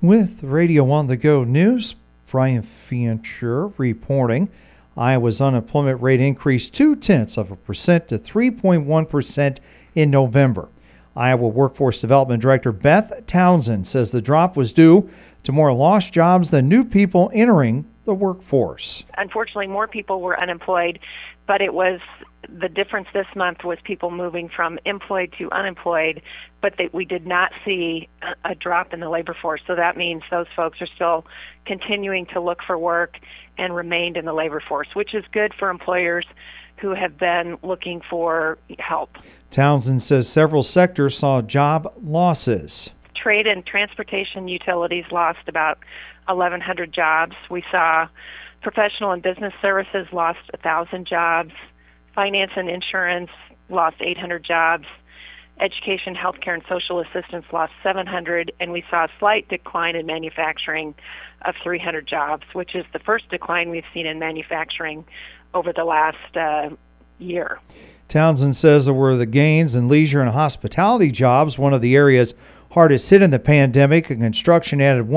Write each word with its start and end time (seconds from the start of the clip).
With 0.00 0.44
Radio 0.44 0.88
on 0.92 1.08
the 1.08 1.16
Go 1.16 1.42
News, 1.42 1.96
Brian 2.30 2.62
Fancher 2.62 3.66
reporting. 3.78 4.48
Iowa's 4.96 5.40
unemployment 5.40 6.00
rate 6.00 6.20
increased 6.20 6.72
two 6.72 6.94
tenths 6.94 7.36
of 7.36 7.50
a 7.50 7.56
percent 7.56 8.06
to 8.08 8.18
3.1% 8.20 9.58
in 9.96 10.10
November. 10.10 10.68
Iowa 11.16 11.48
Workforce 11.48 12.00
Development 12.00 12.40
Director 12.40 12.70
Beth 12.70 13.26
Townsend 13.26 13.88
says 13.88 14.12
the 14.12 14.22
drop 14.22 14.56
was 14.56 14.72
due 14.72 15.10
to 15.42 15.50
more 15.50 15.72
lost 15.72 16.12
jobs 16.12 16.52
than 16.52 16.68
new 16.68 16.84
people 16.84 17.28
entering 17.34 17.84
the 18.08 18.14
workforce. 18.14 19.04
Unfortunately, 19.18 19.66
more 19.66 19.86
people 19.86 20.22
were 20.22 20.40
unemployed, 20.40 20.98
but 21.46 21.60
it 21.60 21.74
was 21.74 22.00
the 22.48 22.68
difference 22.70 23.06
this 23.12 23.26
month 23.36 23.64
was 23.64 23.78
people 23.84 24.10
moving 24.10 24.48
from 24.48 24.78
employed 24.86 25.34
to 25.36 25.50
unemployed, 25.52 26.22
but 26.62 26.78
that 26.78 26.94
we 26.94 27.04
did 27.04 27.26
not 27.26 27.52
see 27.66 28.08
a 28.46 28.54
drop 28.54 28.94
in 28.94 29.00
the 29.00 29.10
labor 29.10 29.36
force. 29.38 29.60
So 29.66 29.74
that 29.74 29.98
means 29.98 30.22
those 30.30 30.46
folks 30.56 30.80
are 30.80 30.86
still 30.86 31.26
continuing 31.66 32.24
to 32.32 32.40
look 32.40 32.62
for 32.66 32.78
work 32.78 33.18
and 33.58 33.76
remained 33.76 34.16
in 34.16 34.24
the 34.24 34.32
labor 34.32 34.62
force, 34.66 34.88
which 34.94 35.14
is 35.14 35.22
good 35.32 35.52
for 35.52 35.68
employers 35.68 36.24
who 36.78 36.94
have 36.94 37.18
been 37.18 37.58
looking 37.62 38.00
for 38.08 38.56
help. 38.78 39.18
Townsend 39.50 40.02
says 40.02 40.30
several 40.30 40.62
sectors 40.62 41.18
saw 41.18 41.42
job 41.42 41.92
losses. 42.02 42.90
Trade 43.14 43.46
and 43.46 43.66
transportation 43.66 44.48
utilities 44.48 45.04
lost 45.10 45.40
about 45.46 45.78
1,100 46.28 46.92
jobs. 46.92 47.34
We 47.50 47.64
saw 47.70 48.08
professional 48.62 49.12
and 49.12 49.22
business 49.22 49.54
services 49.60 50.06
lost 50.12 50.40
1,000 50.52 51.06
jobs. 51.06 51.52
Finance 52.14 52.52
and 52.56 52.68
insurance 52.68 53.30
lost 53.68 53.96
800 54.00 54.44
jobs. 54.44 54.86
Education, 55.60 56.14
healthcare, 56.14 56.54
and 56.54 56.62
social 56.68 57.00
assistance 57.00 57.44
lost 57.52 57.72
700, 57.82 58.52
and 58.60 58.70
we 58.70 58.84
saw 58.88 59.04
a 59.04 59.08
slight 59.18 59.48
decline 59.48 59.96
in 59.96 60.06
manufacturing 60.06 60.94
of 61.42 61.56
300 61.62 62.06
jobs, 62.06 62.44
which 62.52 62.76
is 62.76 62.84
the 62.92 63.00
first 63.00 63.28
decline 63.28 63.70
we've 63.70 63.84
seen 63.92 64.06
in 64.06 64.20
manufacturing 64.20 65.04
over 65.54 65.72
the 65.72 65.84
last 65.84 66.36
uh, 66.36 66.70
year. 67.18 67.58
Townsend 68.06 68.56
says 68.56 68.84
there 68.84 68.94
were 68.94 69.16
the 69.16 69.26
gains 69.26 69.74
in 69.74 69.88
leisure 69.88 70.22
and 70.22 70.30
hospitality 70.30 71.10
jobs, 71.10 71.58
one 71.58 71.74
of 71.74 71.80
the 71.80 71.96
areas 71.96 72.34
hardest 72.72 73.08
hit 73.10 73.22
in 73.22 73.30
the 73.30 73.38
pandemic, 73.38 74.10
and 74.10 74.20
construction 74.20 74.80
added 74.80 75.08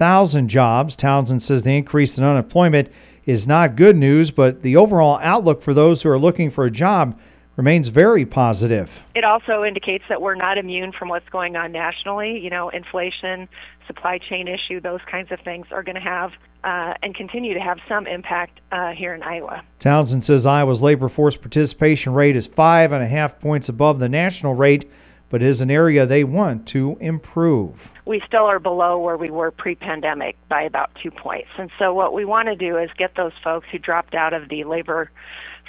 1,000 0.00 0.48
jobs. 0.48 0.96
Townsend 0.96 1.42
says 1.42 1.62
the 1.62 1.76
increase 1.76 2.16
in 2.16 2.24
unemployment 2.24 2.90
is 3.26 3.46
not 3.46 3.76
good 3.76 3.96
news, 3.96 4.30
but 4.30 4.62
the 4.62 4.76
overall 4.76 5.18
outlook 5.22 5.60
for 5.60 5.74
those 5.74 6.02
who 6.02 6.08
are 6.08 6.18
looking 6.18 6.50
for 6.50 6.64
a 6.64 6.70
job 6.70 7.18
remains 7.56 7.88
very 7.88 8.24
positive. 8.24 9.02
It 9.14 9.24
also 9.24 9.62
indicates 9.62 10.04
that 10.08 10.22
we're 10.22 10.34
not 10.34 10.56
immune 10.56 10.92
from 10.92 11.10
what's 11.10 11.28
going 11.28 11.54
on 11.56 11.72
nationally. 11.72 12.38
You 12.38 12.48
know, 12.48 12.70
inflation, 12.70 13.46
supply 13.86 14.16
chain 14.16 14.48
issue, 14.48 14.80
those 14.80 15.00
kinds 15.10 15.30
of 15.30 15.40
things 15.40 15.66
are 15.70 15.82
going 15.82 15.96
to 15.96 16.00
have 16.00 16.32
uh, 16.64 16.94
and 17.02 17.14
continue 17.14 17.52
to 17.52 17.60
have 17.60 17.78
some 17.86 18.06
impact 18.06 18.60
uh, 18.72 18.92
here 18.92 19.14
in 19.14 19.22
Iowa. 19.22 19.62
Townsend 19.78 20.24
says 20.24 20.46
Iowa's 20.46 20.82
labor 20.82 21.10
force 21.10 21.36
participation 21.36 22.14
rate 22.14 22.36
is 22.36 22.46
five 22.46 22.92
and 22.92 23.02
a 23.02 23.06
half 23.06 23.38
points 23.38 23.68
above 23.68 23.98
the 23.98 24.08
national 24.08 24.54
rate, 24.54 24.90
but 25.30 25.42
is 25.42 25.60
an 25.60 25.70
area 25.70 26.04
they 26.04 26.24
want 26.24 26.66
to 26.68 26.98
improve. 27.00 27.92
We 28.04 28.20
still 28.26 28.44
are 28.44 28.58
below 28.58 28.98
where 28.98 29.16
we 29.16 29.30
were 29.30 29.50
pre-pandemic 29.50 30.36
by 30.48 30.62
about 30.62 30.90
two 31.00 31.10
points. 31.10 31.48
And 31.56 31.70
so 31.78 31.94
what 31.94 32.12
we 32.12 32.24
want 32.24 32.48
to 32.48 32.56
do 32.56 32.76
is 32.76 32.90
get 32.98 33.14
those 33.14 33.32
folks 33.42 33.68
who 33.70 33.78
dropped 33.78 34.14
out 34.14 34.34
of 34.34 34.48
the 34.48 34.64
labor 34.64 35.10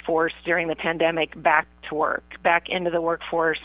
force 0.04 0.32
during 0.44 0.66
the 0.66 0.74
pandemic 0.74 1.40
back 1.40 1.66
to 1.88 1.94
work, 1.94 2.24
back 2.42 2.68
into 2.68 2.90
the 2.90 3.00
workforce, 3.00 3.60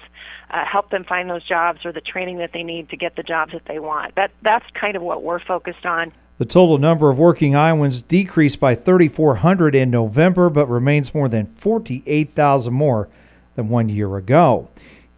uh, 0.51 0.63
help 0.65 0.91
them 0.91 1.03
find 1.03 1.29
those 1.29 1.43
jobs 1.43 1.83
or 1.83 1.91
the 1.91 2.01
training 2.01 2.37
that 2.37 2.53
they 2.53 2.63
need 2.63 2.89
to 2.89 2.97
get 2.97 3.15
the 3.15 3.23
jobs 3.23 3.51
that 3.51 3.65
they 3.65 3.79
want. 3.79 4.15
That 4.15 4.31
that's 4.43 4.65
kind 4.73 4.95
of 4.95 5.01
what 5.01 5.23
we're 5.23 5.39
focused 5.39 5.85
on. 5.85 6.13
The 6.37 6.45
total 6.45 6.77
number 6.77 7.09
of 7.09 7.17
working 7.17 7.55
Iowans 7.55 8.03
decreased 8.03 8.59
by 8.59 8.75
3,400 8.75 9.73
in 9.73 9.89
November, 9.89 10.51
but 10.51 10.67
remains 10.67 11.15
more 11.15 11.27
than 11.27 11.47
48,000 11.55 12.71
more 12.71 13.09
than 13.55 13.69
one 13.69 13.89
year 13.89 14.15
ago. 14.17 14.69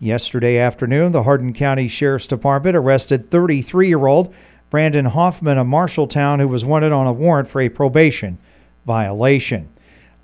Yesterday 0.02 0.58
afternoon, 0.58 1.12
the 1.12 1.24
Hardin 1.24 1.52
County 1.52 1.90
Sheriff's 1.90 2.26
Department 2.26 2.78
arrested 2.78 3.30
33 3.30 3.90
year 3.90 4.08
old 4.08 4.34
Brandon 4.70 5.04
Hoffman 5.04 5.58
of 5.58 5.68
Marshalltown, 5.68 6.40
who 6.40 6.48
was 6.48 6.64
wanted 6.64 6.94
on 6.94 7.06
a 7.06 7.12
warrant 7.12 7.50
for 7.50 7.60
a 7.60 7.68
probation 7.68 8.38
violation. 8.86 9.68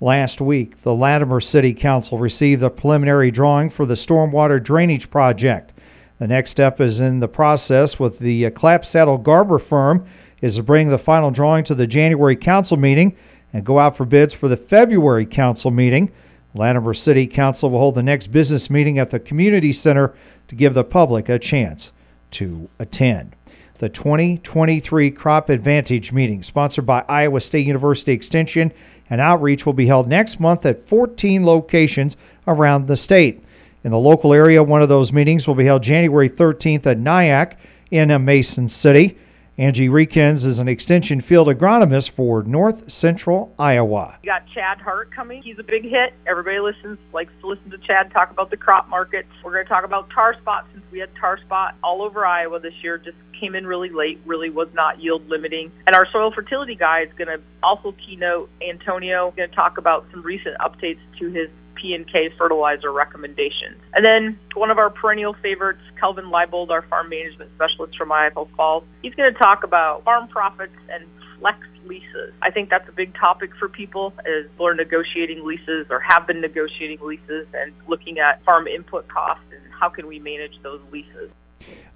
Last 0.00 0.40
week, 0.40 0.80
the 0.80 0.94
Latimer 0.94 1.40
City 1.40 1.74
Council 1.74 2.16
received 2.16 2.62
the 2.62 2.70
preliminary 2.70 3.30
drawing 3.30 3.68
for 3.68 3.84
the 3.84 3.94
stormwater 3.94 4.62
drainage 4.62 5.10
project. 5.10 5.74
The 6.18 6.26
next 6.26 6.52
step 6.52 6.80
is 6.80 7.02
in 7.02 7.20
the 7.20 7.28
process 7.28 7.98
with 7.98 8.18
the 8.18 8.46
uh, 8.46 8.50
Clapsaddle-Garber 8.50 9.58
firm 9.58 10.06
is 10.40 10.56
to 10.56 10.62
bring 10.62 10.88
the 10.88 10.96
final 10.96 11.30
drawing 11.30 11.64
to 11.64 11.74
the 11.74 11.86
January 11.86 12.36
council 12.36 12.78
meeting 12.78 13.14
and 13.52 13.64
go 13.64 13.78
out 13.78 13.94
for 13.94 14.06
bids 14.06 14.32
for 14.32 14.48
the 14.48 14.56
February 14.56 15.26
council 15.26 15.70
meeting. 15.70 16.10
Latimer 16.56 16.94
City 16.94 17.26
Council 17.26 17.70
will 17.70 17.78
hold 17.78 17.94
the 17.94 18.02
next 18.02 18.28
business 18.28 18.70
meeting 18.70 18.98
at 18.98 19.10
the 19.10 19.20
community 19.20 19.72
center 19.72 20.14
to 20.48 20.54
give 20.54 20.74
the 20.74 20.84
public 20.84 21.28
a 21.28 21.38
chance 21.38 21.92
to 22.32 22.68
attend. 22.78 23.34
The 23.78 23.88
2023 23.90 25.10
Crop 25.10 25.50
Advantage 25.50 26.10
meeting, 26.10 26.42
sponsored 26.42 26.86
by 26.86 27.04
Iowa 27.08 27.40
State 27.40 27.66
University 27.66 28.12
Extension 28.12 28.72
and 29.10 29.20
Outreach, 29.20 29.66
will 29.66 29.74
be 29.74 29.86
held 29.86 30.08
next 30.08 30.40
month 30.40 30.64
at 30.64 30.82
14 30.84 31.44
locations 31.44 32.16
around 32.46 32.86
the 32.86 32.96
state. 32.96 33.44
In 33.84 33.90
the 33.90 33.98
local 33.98 34.32
area, 34.32 34.62
one 34.62 34.82
of 34.82 34.88
those 34.88 35.12
meetings 35.12 35.46
will 35.46 35.54
be 35.54 35.66
held 35.66 35.82
January 35.82 36.30
13th 36.30 36.86
at 36.86 36.98
NIACC 36.98 37.56
in 37.90 38.24
Mason 38.24 38.68
City. 38.68 39.18
Angie 39.58 39.88
Rieck-Hinz 39.88 40.44
is 40.44 40.58
an 40.58 40.68
extension 40.68 41.22
field 41.22 41.48
agronomist 41.48 42.10
for 42.10 42.42
North 42.42 42.90
Central 42.90 43.54
Iowa. 43.58 44.18
You 44.22 44.30
got 44.30 44.46
Chad 44.48 44.82
Hart 44.82 45.10
coming. 45.12 45.42
He's 45.42 45.58
a 45.58 45.62
big 45.62 45.82
hit. 45.82 46.12
Everybody 46.26 46.58
listens, 46.58 46.98
likes 47.14 47.32
to 47.40 47.46
listen 47.46 47.70
to 47.70 47.78
Chad 47.78 48.10
talk 48.10 48.30
about 48.30 48.50
the 48.50 48.58
crop 48.58 48.90
markets. 48.90 49.28
We're 49.42 49.52
going 49.52 49.64
to 49.64 49.68
talk 49.68 49.84
about 49.84 50.10
tar 50.10 50.34
spot 50.34 50.66
since 50.74 50.84
we 50.92 50.98
had 50.98 51.08
tar 51.16 51.38
spot 51.40 51.74
all 51.82 52.02
over 52.02 52.26
Iowa 52.26 52.60
this 52.60 52.74
year. 52.82 52.98
Just 52.98 53.16
came 53.40 53.54
in 53.54 53.66
really 53.66 53.88
late, 53.88 54.20
really 54.26 54.50
was 54.50 54.68
not 54.74 55.00
yield 55.00 55.26
limiting. 55.26 55.72
And 55.86 55.96
our 55.96 56.06
soil 56.12 56.30
fertility 56.32 56.74
guy 56.74 57.04
is 57.04 57.12
going 57.16 57.28
to 57.28 57.40
also 57.62 57.92
keynote 57.92 58.50
Antonio. 58.60 59.32
Going 59.38 59.48
to 59.48 59.56
talk 59.56 59.78
about 59.78 60.04
some 60.10 60.22
recent 60.22 60.58
updates 60.58 61.00
to 61.18 61.30
his 61.30 61.48
P 61.76 61.94
and 61.94 62.10
K 62.10 62.30
fertilizer 62.36 62.92
recommendations. 62.92 63.80
And 63.94 64.04
then 64.04 64.38
one 64.54 64.70
of 64.70 64.78
our 64.78 64.90
perennial 64.90 65.34
favorites, 65.34 65.82
Kelvin 66.00 66.26
Leibold, 66.26 66.70
our 66.70 66.82
farm 66.82 67.08
management 67.08 67.50
specialist 67.54 67.96
from 67.96 68.10
Iowa 68.10 68.46
Falls, 68.56 68.84
he's 69.02 69.14
going 69.14 69.32
to 69.32 69.38
talk 69.38 69.62
about 69.62 70.04
farm 70.04 70.28
profits 70.28 70.74
and 70.90 71.06
flex 71.38 71.58
leases. 71.86 72.32
I 72.42 72.50
think 72.50 72.70
that's 72.70 72.88
a 72.88 72.92
big 72.92 73.14
topic 73.14 73.50
for 73.58 73.68
people 73.68 74.12
as 74.20 74.46
are 74.60 74.74
negotiating 74.74 75.44
leases 75.44 75.86
or 75.90 76.00
have 76.00 76.26
been 76.26 76.40
negotiating 76.40 76.98
leases 77.00 77.46
and 77.54 77.72
looking 77.86 78.18
at 78.18 78.42
farm 78.44 78.66
input 78.66 79.06
costs 79.08 79.44
and 79.52 79.60
how 79.72 79.88
can 79.88 80.06
we 80.06 80.18
manage 80.18 80.60
those 80.62 80.80
leases. 80.90 81.30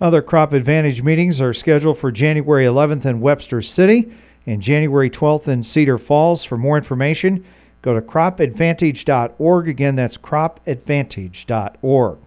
Other 0.01 0.23
Crop 0.23 0.53
Advantage 0.53 1.03
meetings 1.03 1.41
are 1.41 1.53
scheduled 1.53 1.99
for 1.99 2.11
January 2.11 2.65
11th 2.65 3.05
in 3.05 3.21
Webster 3.21 3.61
City 3.61 4.13
and 4.47 4.63
January 4.63 5.11
12th 5.11 5.49
in 5.49 5.63
Cedar 5.63 5.99
Falls. 5.99 6.45
For 6.45 6.57
more 6.57 6.77
information, 6.77 7.45
Go 7.83 7.95
to 7.95 8.01
cropadvantage.org. 8.01 9.69
Again, 9.69 9.97
that's 9.97 10.19
cropadvantage.org. 10.19 12.19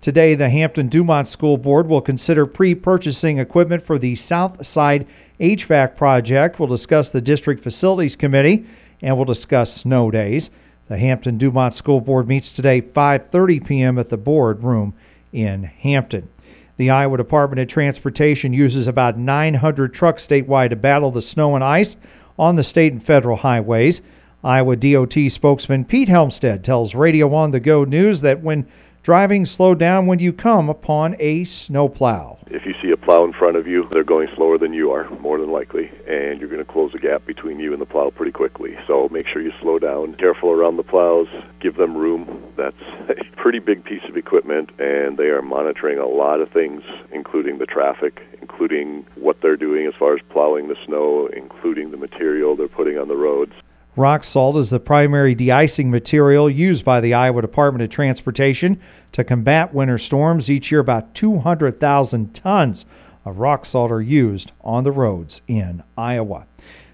Today, 0.00 0.34
the 0.34 0.48
Hampton 0.48 0.88
Dumont 0.88 1.28
School 1.28 1.58
Board 1.58 1.86
will 1.86 2.00
consider 2.00 2.46
pre 2.46 2.74
purchasing 2.74 3.38
equipment 3.38 3.82
for 3.82 3.98
the 3.98 4.14
South 4.14 4.64
Side 4.64 5.06
HVAC 5.40 5.96
project. 5.96 6.58
We'll 6.58 6.68
discuss 6.68 7.10
the 7.10 7.20
District 7.20 7.62
Facilities 7.62 8.16
Committee 8.16 8.64
and 9.02 9.16
we'll 9.16 9.26
discuss 9.26 9.74
snow 9.74 10.10
days. 10.10 10.50
The 10.88 10.98
Hampton 10.98 11.38
Dumont 11.38 11.74
School 11.74 12.00
Board 12.00 12.28
meets 12.28 12.52
today 12.52 12.82
5:30 12.82 13.66
p.m. 13.66 13.98
at 13.98 14.08
the 14.08 14.16
board 14.16 14.62
room 14.62 14.94
in 15.32 15.64
Hampton. 15.64 16.28
The 16.78 16.90
Iowa 16.90 17.18
Department 17.18 17.60
of 17.60 17.68
Transportation 17.68 18.54
uses 18.54 18.88
about 18.88 19.18
900 19.18 19.92
trucks 19.92 20.26
statewide 20.26 20.70
to 20.70 20.76
battle 20.76 21.10
the 21.10 21.20
snow 21.20 21.54
and 21.54 21.62
ice 21.62 21.98
on 22.38 22.56
the 22.56 22.64
state 22.64 22.92
and 22.92 23.02
federal 23.02 23.36
highways. 23.36 24.00
Iowa 24.42 24.74
DOT 24.74 25.12
spokesman 25.28 25.84
Pete 25.84 26.08
Helmstead 26.08 26.62
tells 26.62 26.94
Radio 26.94 27.34
on 27.34 27.50
the 27.50 27.60
Go 27.60 27.84
News 27.84 28.22
that 28.22 28.40
when 28.40 28.66
driving, 29.02 29.44
slow 29.44 29.74
down 29.74 30.06
when 30.06 30.18
you 30.18 30.32
come 30.32 30.70
upon 30.70 31.14
a 31.18 31.44
snowplow. 31.44 32.38
If 32.46 32.64
you 32.64 32.72
see 32.82 32.90
a 32.90 32.96
plow 32.96 33.24
in 33.24 33.34
front 33.34 33.58
of 33.58 33.66
you, 33.66 33.86
they're 33.92 34.02
going 34.02 34.28
slower 34.34 34.56
than 34.56 34.72
you 34.72 34.92
are, 34.92 35.10
more 35.20 35.38
than 35.38 35.50
likely, 35.50 35.90
and 36.08 36.40
you're 36.40 36.48
going 36.48 36.64
to 36.64 36.72
close 36.72 36.92
the 36.92 36.98
gap 36.98 37.26
between 37.26 37.60
you 37.60 37.74
and 37.74 37.82
the 37.82 37.86
plow 37.86 38.08
pretty 38.08 38.32
quickly. 38.32 38.78
So 38.86 39.10
make 39.10 39.26
sure 39.28 39.42
you 39.42 39.52
slow 39.60 39.78
down, 39.78 40.14
careful 40.14 40.50
around 40.50 40.78
the 40.78 40.84
plows, 40.84 41.28
give 41.60 41.76
them 41.76 41.94
room. 41.94 42.42
That's 42.56 42.80
a 43.10 43.36
pretty 43.36 43.58
big 43.58 43.84
piece 43.84 44.04
of 44.08 44.16
equipment, 44.16 44.70
and 44.78 45.18
they 45.18 45.28
are 45.28 45.42
monitoring 45.42 45.98
a 45.98 46.06
lot 46.06 46.40
of 46.40 46.50
things, 46.50 46.82
including 47.12 47.58
the 47.58 47.66
traffic, 47.66 48.20
including 48.40 49.04
what 49.16 49.36
they're 49.42 49.56
doing 49.58 49.86
as 49.86 49.92
far 49.98 50.14
as 50.14 50.20
plowing 50.30 50.68
the 50.68 50.76
snow, 50.86 51.28
including 51.36 51.90
the 51.90 51.98
material 51.98 52.56
they're 52.56 52.68
putting 52.68 52.96
on 52.96 53.08
the 53.08 53.16
roads. 53.16 53.52
Rock 53.96 54.22
salt 54.22 54.56
is 54.56 54.70
the 54.70 54.78
primary 54.78 55.34
de-icing 55.34 55.90
material 55.90 56.48
used 56.48 56.84
by 56.84 57.00
the 57.00 57.12
Iowa 57.12 57.42
Department 57.42 57.82
of 57.82 57.90
Transportation 57.90 58.80
to 59.10 59.24
combat 59.24 59.74
winter 59.74 59.98
storms. 59.98 60.48
Each 60.48 60.70
year, 60.70 60.80
about 60.80 61.12
200,000 61.16 62.32
tons 62.32 62.86
of 63.24 63.40
rock 63.40 63.66
salt 63.66 63.90
are 63.90 64.00
used 64.00 64.52
on 64.60 64.84
the 64.84 64.92
roads 64.92 65.42
in 65.48 65.82
Iowa. 65.98 66.46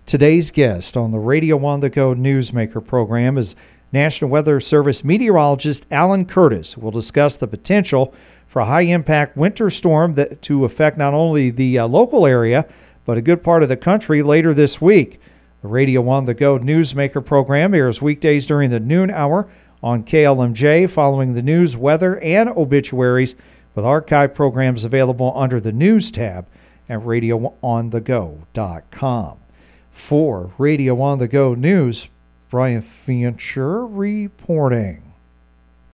Today's 0.07 0.51
guest 0.51 0.97
on 0.97 1.11
the 1.11 1.19
Radio 1.19 1.63
on 1.67 1.81
the 1.81 1.91
Go 1.91 2.15
Newsmaker 2.15 2.83
program 2.83 3.37
is 3.37 3.57
National 3.93 4.31
Weather 4.31 4.59
Service 4.59 5.05
meteorologist 5.05 5.87
Alan 5.91 6.25
Curtis. 6.25 6.79
We'll 6.79 6.93
discuss 6.93 7.37
the 7.37 7.47
potential 7.47 8.15
for 8.47 8.61
a 8.61 8.67
high 8.67 8.83
impact 8.83 9.37
winter 9.37 9.69
storm 9.69 10.15
that 10.15 10.41
to 10.43 10.65
affect 10.65 10.97
not 10.97 11.13
only 11.13 11.51
the 11.51 11.79
uh, 11.79 11.87
local 11.87 12.25
area 12.25 12.67
but 13.05 13.19
a 13.19 13.23
good 13.23 13.43
part 13.43 13.63
of 13.63 13.69
the 13.69 13.77
country 13.77 14.23
later 14.23 14.55
this 14.55 14.81
week. 14.81 15.21
Radio 15.67 16.09
on 16.09 16.25
the 16.25 16.35
Go 16.35 16.59
Newsmaker 16.59 17.25
program 17.25 17.75
airs 17.75 18.01
weekdays 18.01 18.47
during 18.47 18.71
the 18.71 18.81
noon 18.81 19.11
hour 19.11 19.47
on 19.83 20.05
KLMJ 20.05 20.89
following 20.91 21.35
the 21.35 21.43
news, 21.43 21.77
weather, 21.77 22.19
and 22.21 22.49
obituaries 22.51 23.35
with 23.75 23.85
archive 23.85 24.35
programs 24.35 24.85
available 24.85 25.33
under 25.37 25.61
the 25.61 25.73
News 25.73 26.11
tab 26.11 26.47
at 26.89 27.01
radioonthego.com. 27.01 29.39
For 29.91 30.53
Radio 30.59 31.01
on 31.01 31.19
the 31.19 31.29
Go 31.29 31.55
News, 31.55 32.09
Brian 32.51 32.83
Fancher 32.83 33.87
reporting. 33.87 35.06